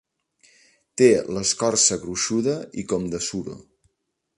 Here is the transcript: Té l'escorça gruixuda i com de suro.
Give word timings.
Té 1.01 1.09
l'escorça 1.37 2.01
gruixuda 2.07 2.57
i 2.85 2.91
com 2.95 3.09
de 3.17 3.25
suro. 3.31 3.61